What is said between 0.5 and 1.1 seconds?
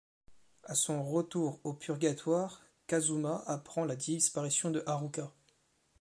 À son